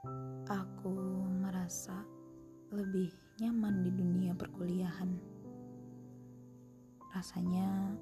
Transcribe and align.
Aku 0.00 0.96
merasa 1.28 1.92
lebih 2.72 3.12
nyaman 3.36 3.84
di 3.84 3.92
dunia 3.92 4.32
perkuliahan. 4.32 5.12
Rasanya 7.12 7.92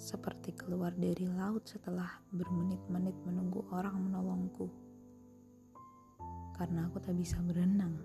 seperti 0.00 0.56
keluar 0.56 0.96
dari 0.96 1.28
laut 1.28 1.68
setelah 1.68 2.08
bermenit-menit 2.32 3.20
menunggu 3.28 3.68
orang 3.68 4.08
menolongku. 4.08 4.72
Karena 6.56 6.88
aku 6.88 7.04
tak 7.04 7.20
bisa 7.20 7.36
berenang. 7.44 8.00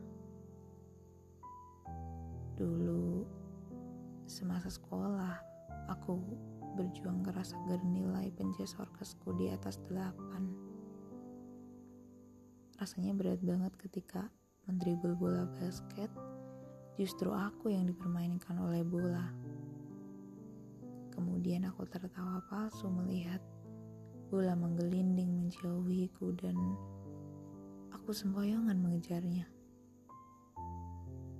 Dulu 2.59 3.23
semasa 4.27 4.67
sekolah, 4.67 5.39
aku 5.87 6.19
berjuang 6.75 7.23
keras 7.23 7.55
agar 7.63 7.79
nilai 7.87 8.27
penjas 8.35 8.75
orkesku 8.75 9.31
di 9.39 9.47
atas 9.47 9.79
delapan. 9.87 10.70
Rasanya 12.81 13.13
berat 13.13 13.37
banget 13.45 13.69
ketika 13.77 14.25
mendribel 14.65 15.13
bola 15.13 15.45
basket, 15.61 16.09
justru 16.97 17.29
aku 17.29 17.69
yang 17.69 17.85
dipermainkan 17.85 18.57
oleh 18.57 18.81
bola. 18.81 19.29
Kemudian 21.13 21.69
aku 21.69 21.85
tertawa 21.85 22.41
palsu 22.49 22.89
melihat 22.89 23.37
bola 24.33 24.57
menggelinding 24.57 25.29
menjauhiku 25.29 26.33
dan 26.41 26.57
aku 27.93 28.17
sempoyongan 28.17 28.81
mengejarnya. 28.81 29.45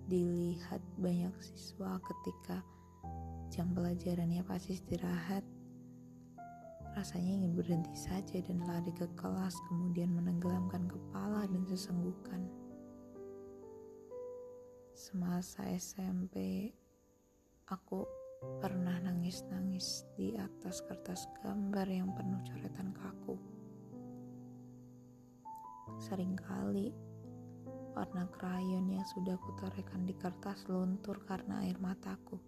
Dilihat 0.06 0.86
banyak 1.02 1.34
siswa 1.42 1.98
ketika 2.06 2.62
jam 3.50 3.74
pelajarannya 3.74 4.46
pas 4.46 4.62
istirahat, 4.70 5.42
rasanya 6.92 7.40
ingin 7.40 7.56
berhenti 7.56 7.96
saja 7.96 8.44
dan 8.44 8.60
lari 8.68 8.92
ke 8.92 9.08
kelas 9.16 9.56
kemudian 9.72 10.12
menenggelamkan 10.12 10.84
kepala 10.92 11.48
dan 11.48 11.64
sesenggukan. 11.64 12.44
Semasa 14.92 15.64
SMP, 15.72 16.68
aku 17.72 18.04
pernah 18.60 19.00
nangis-nangis 19.02 20.04
di 20.20 20.36
atas 20.36 20.84
kertas 20.84 21.32
gambar 21.40 21.88
yang 21.88 22.12
penuh 22.12 22.42
coretan 22.44 22.92
kaku. 22.92 23.40
Seringkali 26.02 26.92
warna 27.96 28.26
krayon 28.34 28.88
yang 28.90 29.06
sudah 29.16 29.36
kutorekan 29.40 30.08
di 30.08 30.16
kertas 30.16 30.66
luntur 30.68 31.22
karena 31.28 31.64
air 31.64 31.78
mataku. 31.80 32.40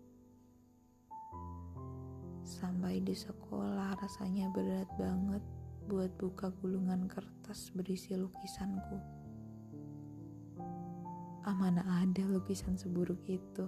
Sampai 2.44 3.00
di 3.00 3.16
sekolah 3.16 3.96
rasanya 4.04 4.52
berat 4.52 4.92
banget 5.00 5.40
buat 5.88 6.12
buka 6.20 6.52
gulungan 6.60 7.08
kertas 7.08 7.72
berisi 7.72 8.20
lukisanku. 8.20 9.00
Ah 11.48 11.56
mana 11.56 11.84
ada 12.04 12.24
lukisan 12.28 12.76
seburuk 12.76 13.24
itu 13.28 13.68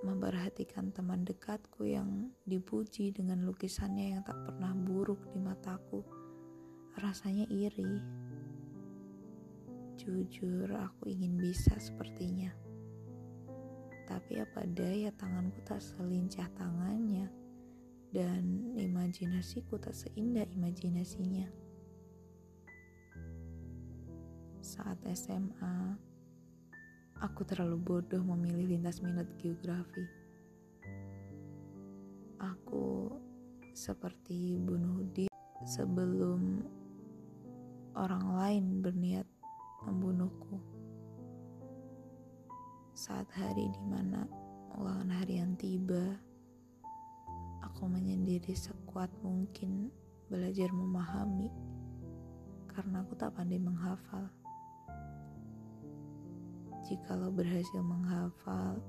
memperhatikan 0.00 0.88
teman 0.96 1.28
dekatku 1.28 1.84
yang 1.84 2.32
dipuji 2.48 3.12
dengan 3.12 3.44
lukisannya 3.44 4.16
yang 4.16 4.22
tak 4.24 4.36
pernah 4.48 4.72
buruk 4.72 5.20
di 5.32 5.40
mataku. 5.40 6.00
Rasanya 6.96 7.44
iri. 7.52 8.00
Jujur, 10.00 10.72
aku 10.72 11.12
ingin 11.12 11.36
bisa 11.36 11.76
sepertinya. 11.76 12.69
Tapi 14.10 14.42
apa 14.42 14.66
daya 14.66 15.14
tanganku 15.14 15.62
tak 15.62 15.78
selincah 15.78 16.50
tangannya 16.58 17.30
dan 18.10 18.74
imajinasiku 18.74 19.78
tak 19.78 19.94
seindah 19.94 20.50
imajinasinya. 20.50 21.46
Saat 24.58 25.06
SMA, 25.14 25.94
Aku 27.20 27.44
terlalu 27.44 27.76
bodoh 27.76 28.24
memilih 28.24 28.72
lintas 28.72 29.04
minat 29.04 29.28
geografi. 29.36 30.08
Aku 32.40 33.12
seperti 33.76 34.56
bunuh 34.56 35.04
diri 35.12 35.28
sebelum 35.68 36.64
orang 37.92 38.24
lain 38.24 38.64
berniat 38.80 39.28
membunuhku. 39.84 40.79
Saat 43.00 43.32
hari 43.32 43.72
di 43.72 43.82
mana 43.88 44.28
ulangan 44.76 45.08
harian 45.24 45.56
tiba, 45.56 46.20
aku 47.64 47.88
menyendiri 47.88 48.52
sekuat 48.52 49.08
mungkin 49.24 49.88
belajar 50.28 50.68
memahami 50.68 51.48
karena 52.68 53.00
aku 53.00 53.16
tak 53.16 53.32
pandai 53.32 53.56
menghafal 53.56 54.28
jikalau 56.90 57.30
berhasil 57.30 57.78
menghafal, 57.86 58.82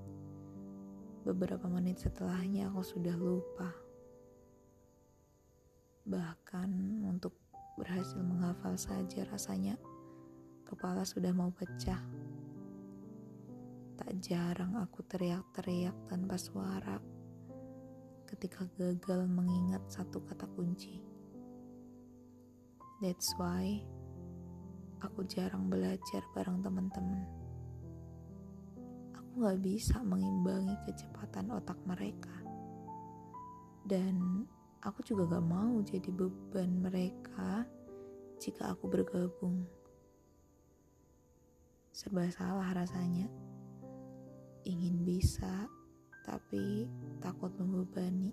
beberapa 1.21 1.69
menit 1.69 2.01
setelahnya 2.01 2.73
aku 2.73 2.81
sudah 2.81 3.13
lupa. 3.13 3.69
Bahkan 6.09 6.69
untuk 7.05 7.37
berhasil 7.77 8.17
menghafal 8.17 8.73
saja 8.73 9.21
rasanya 9.29 9.77
kepala 10.65 11.05
sudah 11.05 11.29
mau 11.29 11.53
pecah. 11.53 12.01
Tak 14.01 14.17
jarang 14.17 14.81
aku 14.81 15.05
teriak-teriak 15.05 15.93
tanpa 16.09 16.33
suara 16.33 16.97
ketika 18.25 18.65
gagal 18.73 19.29
mengingat 19.29 19.85
satu 19.93 20.25
kata 20.25 20.49
kunci. 20.57 20.97
That's 22.97 23.29
why 23.37 23.77
aku 25.05 25.21
jarang 25.29 25.69
belajar 25.69 26.25
bareng 26.33 26.65
teman-teman 26.65 27.21
aku 29.13 29.45
gak 29.45 29.61
bisa 29.61 30.01
mengimbangi 30.01 30.73
kecepatan 30.89 31.53
otak 31.53 31.77
mereka. 31.85 32.41
Dan 33.85 34.49
aku 34.81 35.05
juga 35.05 35.37
gak 35.37 35.45
mau 35.45 35.77
jadi 35.85 36.09
beban 36.09 36.73
mereka 36.73 37.69
jika 38.41 38.73
aku 38.73 38.89
bergabung. 38.89 39.61
Serba 41.93 42.25
salah 42.33 42.73
rasanya. 42.73 43.50
Bisa, 45.01 45.65
tapi 46.23 46.85
takut 47.19 47.49
membebani. 47.57 48.29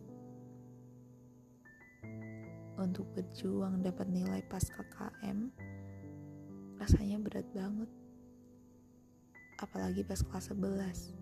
Untuk 2.79 3.11
berjuang 3.17 3.83
dapat 3.83 4.07
nilai 4.07 4.45
pas 4.47 4.63
KKM, 4.63 5.51
rasanya 6.79 7.19
berat 7.19 7.49
banget 7.51 7.91
apalagi 9.59 10.07
pas 10.07 10.23
kelas 10.23 10.55
11. 10.55 11.15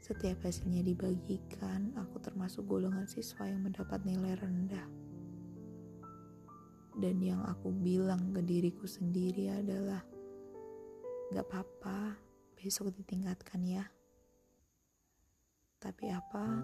Setiap 0.00 0.42
hasilnya 0.42 0.82
dibagikan, 0.82 1.92
aku 1.94 2.18
termasuk 2.18 2.64
golongan 2.66 3.04
siswa 3.06 3.44
yang 3.46 3.62
mendapat 3.62 4.00
nilai 4.02 4.34
rendah. 4.40 4.88
Dan 6.98 7.22
yang 7.22 7.44
aku 7.46 7.70
bilang 7.70 8.32
ke 8.34 8.42
diriku 8.42 8.88
sendiri 8.88 9.52
adalah, 9.52 10.02
gak 11.30 11.46
apa-apa, 11.46 12.18
besok 12.60 12.92
ditingkatkan 12.92 13.64
ya. 13.64 13.88
Tapi 15.80 16.12
apa, 16.12 16.60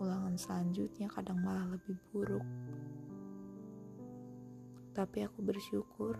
ulangan 0.00 0.32
selanjutnya 0.40 1.12
kadang 1.12 1.44
malah 1.44 1.76
lebih 1.76 2.00
buruk. 2.08 2.40
Tapi 4.96 5.28
aku 5.28 5.44
bersyukur 5.44 6.16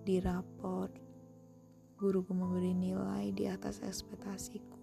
di 0.00 0.16
raport 0.24 0.96
guruku 2.00 2.32
memberi 2.32 2.72
nilai 2.72 3.28
di 3.36 3.44
atas 3.44 3.84
ekspektasiku. 3.84 4.80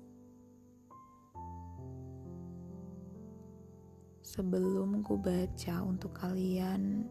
Sebelum 4.21 5.01
ku 5.01 5.17
baca 5.17 5.81
untuk 5.81 6.13
kalian, 6.13 7.01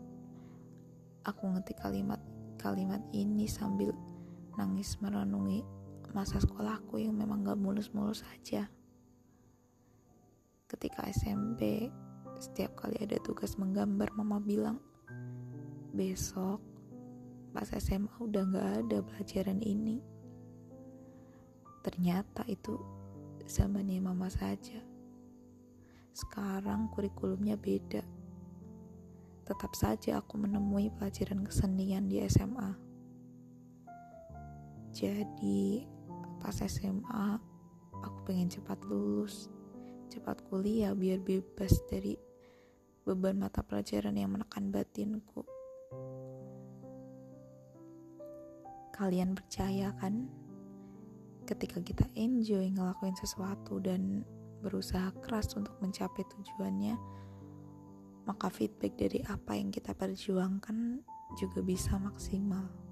aku 1.27 1.51
ngetik 1.51 1.83
kalimat-kalimat 1.83 3.03
ini 3.11 3.51
sambil 3.51 3.91
nangis 4.59 4.99
merenungi 4.99 5.63
masa 6.11 6.43
sekolahku 6.43 6.99
yang 6.99 7.15
memang 7.15 7.47
gak 7.47 7.61
mulus-mulus 7.61 8.27
saja. 8.27 8.67
Ketika 10.67 11.07
SMP, 11.15 11.89
setiap 12.43 12.75
kali 12.75 12.99
ada 12.99 13.23
tugas 13.23 13.55
menggambar, 13.55 14.11
mama 14.19 14.43
bilang, 14.43 14.83
besok 15.95 16.59
pas 17.55 17.71
SMA 17.71 18.13
udah 18.19 18.43
gak 18.51 18.69
ada 18.85 18.99
pelajaran 19.07 19.63
ini. 19.63 20.03
Ternyata 21.87 22.43
itu 22.51 22.77
zamannya 23.47 24.03
mama 24.03 24.29
saja. 24.29 24.83
Sekarang 26.13 26.91
kurikulumnya 26.93 27.55
beda. 27.55 28.03
Tetap 29.47 29.73
saja 29.73 30.21
aku 30.21 30.37
menemui 30.37 30.93
pelajaran 30.93 31.47
kesenian 31.47 32.11
di 32.11 32.21
SMA. 32.27 32.88
Jadi 34.93 35.85
pas 36.39 36.55
SMA 36.55 37.27
aku 37.99 38.19
pengen 38.25 38.49
cepat 38.49 38.79
lulus, 38.87 39.51
cepat 40.09 40.41
kuliah 40.49 40.95
biar 40.97 41.21
bebas 41.21 41.83
dari 41.91 42.17
beban 43.09 43.41
mata 43.41 43.65
pelajaran 43.65 44.17
yang 44.17 44.37
menekan 44.37 44.69
batinku. 44.69 45.45
Kalian 48.93 49.33
percaya 49.33 49.95
kan? 49.97 50.27
Ketika 51.49 51.81
kita 51.81 52.05
enjoy 52.13 52.69
ngelakuin 52.77 53.17
sesuatu 53.17 53.81
dan 53.81 54.21
berusaha 54.61 55.15
keras 55.25 55.57
untuk 55.57 55.73
mencapai 55.81 56.21
tujuannya, 56.29 56.99
maka 58.29 58.53
feedback 58.53 59.01
dari 59.01 59.25
apa 59.25 59.57
yang 59.57 59.73
kita 59.73 59.97
perjuangkan 59.97 61.01
juga 61.41 61.65
bisa 61.65 61.97
maksimal. 61.97 62.88